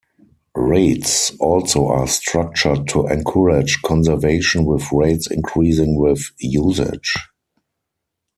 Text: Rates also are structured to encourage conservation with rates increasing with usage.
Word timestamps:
Rates 0.57 1.29
also 1.39 1.85
are 1.85 2.07
structured 2.07 2.87
to 2.87 3.05
encourage 3.05 3.79
conservation 3.83 4.65
with 4.65 4.91
rates 4.91 5.29
increasing 5.29 5.95
with 5.99 6.23
usage. 6.39 7.13